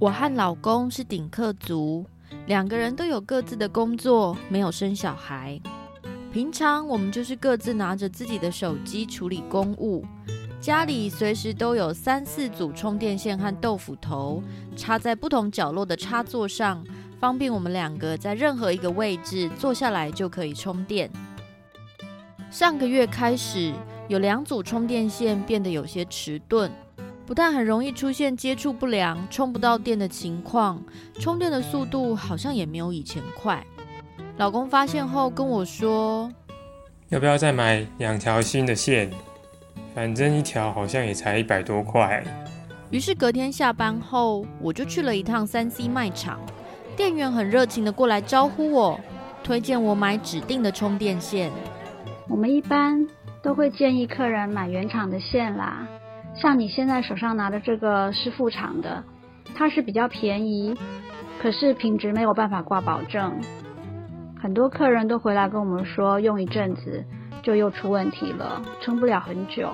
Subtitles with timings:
[0.00, 2.06] 我和老公是顶客族，
[2.46, 5.60] 两个人都有各自的工作，没有生小孩。
[6.32, 10.02] 平常我们就是各自拿着自己的手机处理公务，
[10.58, 14.42] 家里随时都有三四组充电线和豆腐头
[14.74, 16.82] 插在不同角落的插座上，
[17.18, 21.10] 方便我们两个在任何一个位置坐下来就可以充电。
[22.50, 23.70] 上个月开始，
[24.08, 26.72] 有两组充电线变得有些迟钝。
[27.30, 30.82] 不但很容易出现接触不良、充不到电的情况，
[31.20, 33.64] 充电的速度好像也没有以前快。
[34.38, 36.28] 老公发现后跟我说
[37.08, 39.08] ：“要不要再买两条新的线？
[39.94, 42.20] 反正一条好像也才一百多块。”
[42.90, 46.40] 于是隔天下班后，我就去了一趟三 C 卖场，
[46.96, 48.98] 店员很热情的过来招呼我，
[49.44, 51.52] 推荐我买指定的充电线。
[52.26, 53.06] 我们一般
[53.40, 55.86] 都会建议客人买原厂的线啦。
[56.40, 59.04] 像你现在手上拿的这个是副厂的，
[59.54, 60.74] 它是比较便宜，
[61.38, 63.38] 可是品质没有办法挂保证。
[64.40, 67.04] 很多客人都回来跟我们说，用一阵子
[67.42, 69.68] 就又出问题了，撑不了很久。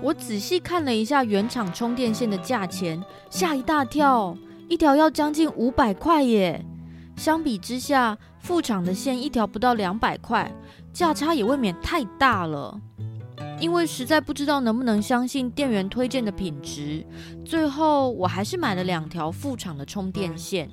[0.00, 4.36] 我仔细看了一下原厂充电线的价钱，吓一大跳，
[4.68, 6.64] 一条要将近五百块耶！
[7.16, 10.48] 相比之下，副厂的线一条不到两百块，
[10.92, 12.80] 价差也未免太大了。
[13.60, 17.04] 因为实在不知道能不能相信店员推荐的品质，
[17.44, 20.70] 最后我还是买了两条副厂的充电线。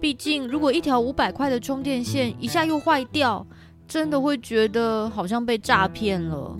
[0.00, 3.46] 毕竟，如果一条五百块的充电线一下又坏掉，
[3.86, 6.56] 真的会觉得好像被诈骗了。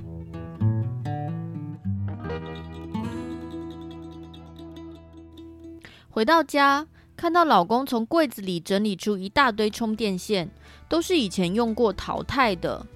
[6.10, 6.86] 回到家，
[7.16, 10.48] 看到老公从柜子里整理出一大堆充电线，
[10.88, 12.86] 都是以前用过淘汰的。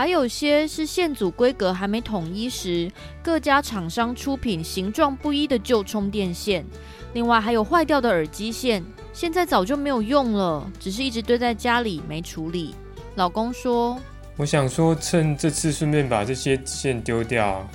[0.00, 2.90] 还有些是线组规格还没统一时，
[3.22, 6.64] 各家厂商出品形状不一的旧充电线。
[7.12, 12.74] 另外还有坏掉的耳机线，现在早就没有用了，只是一直堆在家里没处理。
[13.16, 14.00] 老公说
[14.38, 17.68] ：“我想说，趁这次顺便把这些线丢掉，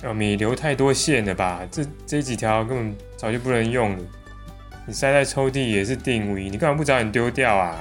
[0.00, 1.60] 呃，没留太多线了吧？
[1.70, 4.02] 这这几条根本早就不能用了。
[4.86, 7.76] 你塞在抽屉也是定位，你干嘛不早点丢掉啊？”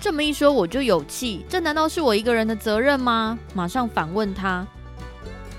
[0.00, 1.44] 这么一说，我就有气。
[1.48, 3.38] 这难道是我一个人的责任吗？
[3.54, 4.66] 马上反问他。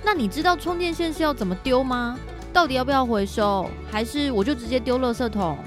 [0.04, 2.18] 那你知道充电线是要怎么丢吗？
[2.54, 5.58] 到底要不要回收，还是我就直接丢垃圾桶？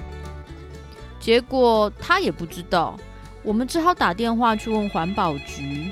[1.21, 2.99] 结果他也不知道。
[3.43, 5.91] 我们只好打电话去问环保局。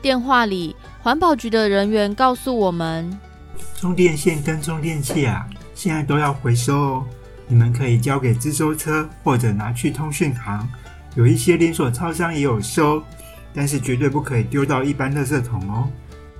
[0.00, 3.18] 电话里，环保局的人员告诉我们，
[3.76, 7.06] 充电线跟充电器啊，现在都要回收哦。
[7.46, 10.68] 你们可以交给资收车，或者拿去通讯行。
[11.14, 13.02] 有一些连锁超商也有收，
[13.54, 15.88] 但是绝对不可以丢到一般垃圾桶哦。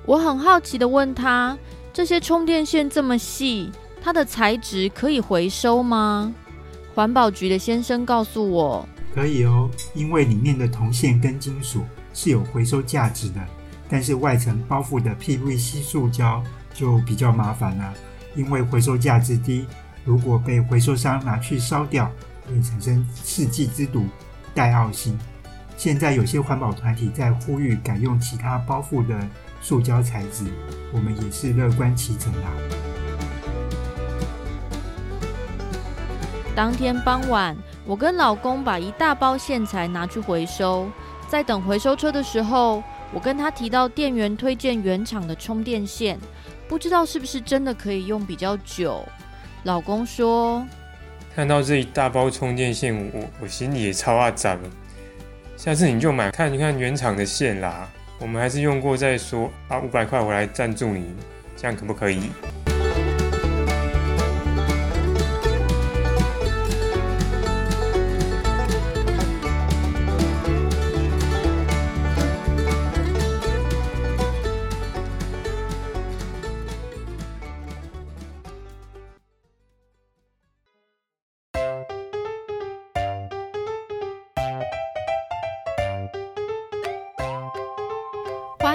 [0.04, 1.56] 我很好奇的问他：
[1.92, 3.70] 这些充电线这么细，
[4.00, 6.32] 它的材质可以回收吗？
[6.94, 11.82] 环保局的先生告诉我：可以哦，因为里面的铜线跟金属
[12.14, 13.40] 是有回收价值的，
[13.88, 16.42] 但是外层包覆的 PVC 塑胶
[16.72, 17.94] 就比较麻烦了，
[18.34, 19.66] 因为回收价值低，
[20.04, 22.10] 如果被回收商拿去烧掉，
[22.46, 24.06] 会产生世纪之毒。
[24.58, 25.16] 戴奥辛，
[25.76, 29.16] 现在有些环保团体在呼吁改用其他包覆的
[29.60, 30.46] 塑胶材质，
[30.92, 32.48] 我们也是乐观其成啦。
[36.56, 37.56] 当天傍晚，
[37.86, 40.90] 我跟老公把一大包线材拿去回收，
[41.28, 42.82] 在等回收车的时候，
[43.14, 46.18] 我跟他提到店员推荐原厂的充电线，
[46.68, 49.04] 不知道是不是真的可以用比较久。
[49.62, 50.66] 老公说。
[51.38, 54.58] 看到这一大包充电线，我我心里也超阿杂。
[55.56, 57.88] 下次你就买看一看原厂的线啦，
[58.18, 59.78] 我们还是用过再说啊。
[59.78, 61.14] 五百块我来赞助你，
[61.56, 62.32] 这样可不可以？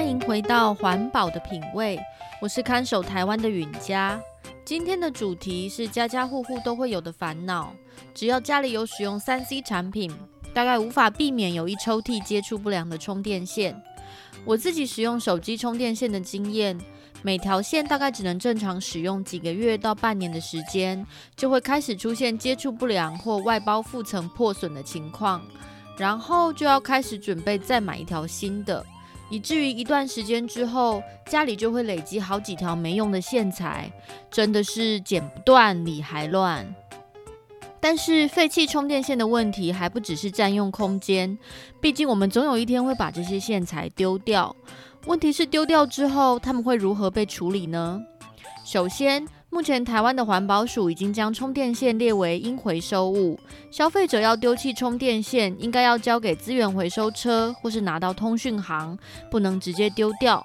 [0.03, 1.97] 欢迎回到环保的品味，
[2.41, 4.19] 我是看守台湾的允嘉。
[4.65, 7.73] 今天的主题是家家户户都会有的烦恼，
[8.13, 10.13] 只要家里有使用三 C 产品，
[10.53, 13.81] 大概无法避免有一抽屉接触不良的充电线。
[14.43, 16.77] 我自己使用手机充电线的经验，
[17.21, 21.07] 每条线大概只能正常使用几个月到半年的时间，
[21.37, 25.41] 就会开始出现接触不良或外包覆层破损的情况，
[25.97, 28.85] 然后就要开始准备再买一条新的。
[29.33, 33.91] 以至于一段时间之后，家里就会累积好几条没用的线材，
[34.29, 36.63] 真的是剪不断理还乱。
[37.79, 41.35] 但是废弃充电线的问题还不只是占用空间，
[41.81, 44.55] 毕竟我们总有一天会把这些线材丢掉。
[45.07, 47.99] 问题是丢掉之后，他们会如何被处理呢？
[48.63, 53.39] 首先，目前台湾的环保署已经将充电线列为应回收物，
[53.69, 58.97] 消费者要丢弃充电线，应该要交给资源回收车，或是拿到通讯行，
[59.29, 60.43] 不能直接丢掉。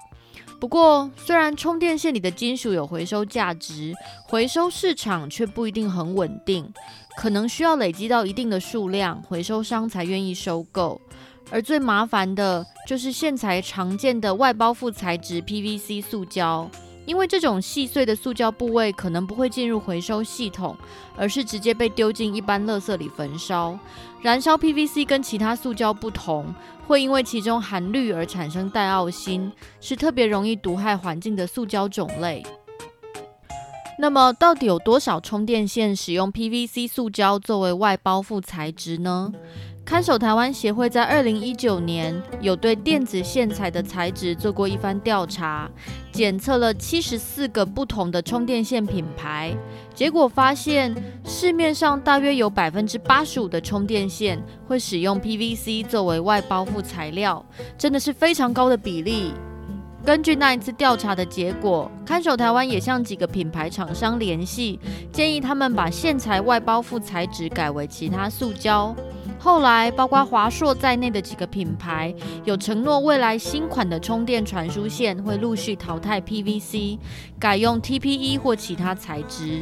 [0.59, 3.95] 不过，虽然充电线里的金属有回收价值，
[4.27, 6.71] 回收市场却不一定很稳定，
[7.17, 11.01] 可能需要累积到一定的数量，回收商才愿意收购。
[11.49, 16.69] 而最麻烦的就是线材常见的外包覆材质 PVC 塑胶。
[17.09, 20.77] 因为这种细碎的塑胶部位可能不会进入回收系统，
[21.17, 23.75] 而是直接被丢进一般垃圾里焚烧。
[24.21, 26.53] 燃烧 PVC 跟其他塑胶不同，
[26.85, 29.51] 会因为其中含氯而产生带奥辛，
[29.81, 32.45] 是特别容易毒害环境的塑胶种类。
[34.01, 39.33] 那么，到底有多少充电线使用 PVC 塑胶作为外包覆材质呢？
[39.83, 45.69] 看守台湾协会在二零一九年有对电子线材的材质做过一番调查，
[46.13, 49.53] 检测了七十四个不同的充电线品牌，
[49.93, 57.45] 结果发现市面上大约有百分之八十五的充电线会使用 PVC 作为外包覆材料，
[57.77, 59.33] 真的是非常高的比例。
[60.05, 64.79] 根据那一次调查的结果，看守台湾也向几个品牌厂商联系，
[65.11, 68.95] 建议他们把线材外包覆材质改为其他塑胶。
[69.37, 72.13] 后来，包括华硕在内的几个品牌
[72.43, 76.97] 有承诺，未来新款的充电传输线会陆续淘汰 PVC，
[77.39, 79.61] 改用 TPE 或其他材质。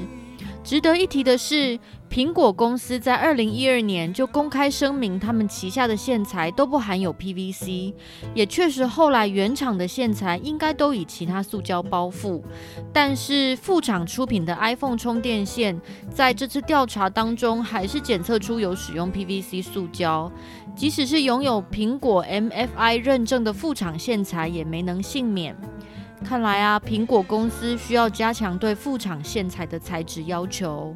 [0.63, 7.93] 值得一提的是，苹果公司在二零一二年就公开声明，他们旗下的线材都不含有 PVC，
[8.33, 12.41] 也确实后来原厂的线材应该都以其他塑胶包覆。
[12.91, 20.31] 但是副厂出品的 iPhone 充电线，在这次调查当中还是检测出有使用 PVC 塑胶，
[20.75, 25.55] 即使是拥有苹果 MFI 认证的副厂线材，也没能幸免。
[26.23, 30.95] 看来啊，苹果公司需要加强对副厂线材的材质要求。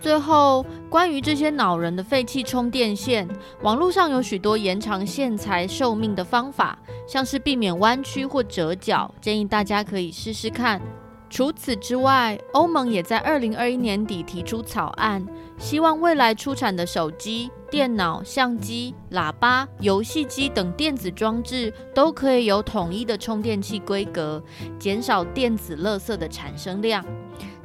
[0.00, 3.26] 最后，关于这些恼人的废弃充电线，
[3.62, 6.76] 网络上有许多延长线材寿命的方法，
[7.06, 10.82] 像是避免弯曲或折角，建议大家可以试试看。
[11.32, 24.44] 除此之外，欧盟也在二零二一年底提出草案，希望未来出产的手机、电脑、相机、喇叭、游戏机等电子装置都可以有统一的充电器规格，
[24.78, 27.02] 减少电子垃圾的产生量。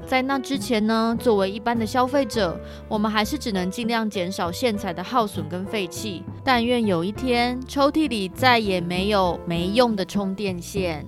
[0.06, 2.58] 在那之前呢，作为一般的消费者，
[2.88, 6.24] 我们还是只能尽量减少线材的耗损跟废弃。
[6.42, 11.06] 但愿有一天，抽屉里再也没有没用的充电线。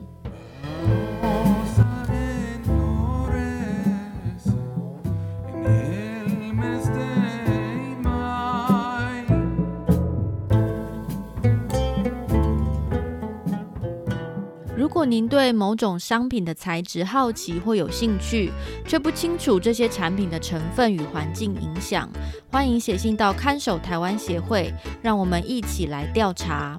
[14.89, 18.51] 如果您对某种商品的材质好奇或有兴趣，
[18.87, 22.09] 却不清楚这些产品的成分与环境影响，
[22.51, 26.75] 欢迎写信到看守台湾协会，让我们一起来调查。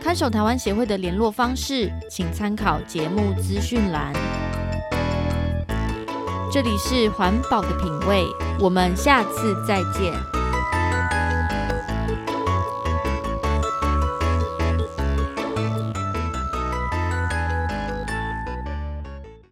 [0.00, 4.10] 看守台湾协会的联络方式，请参考节目资讯栏。
[6.50, 8.24] 这里是环保的品味，
[8.58, 10.39] 我们下次再见。